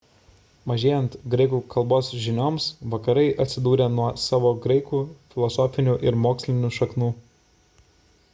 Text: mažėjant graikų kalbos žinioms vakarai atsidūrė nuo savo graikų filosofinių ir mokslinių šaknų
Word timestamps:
mažėjant 0.69 1.17
graikų 1.33 1.59
kalbos 1.73 2.09
žinioms 2.23 2.69
vakarai 2.95 3.27
atsidūrė 3.45 3.89
nuo 3.99 4.09
savo 4.25 4.55
graikų 4.65 5.03
filosofinių 5.35 5.97
ir 6.09 6.21
mokslinių 6.25 6.73
šaknų 6.81 7.13